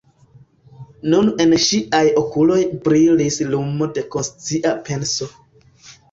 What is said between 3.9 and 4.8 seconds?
de konscia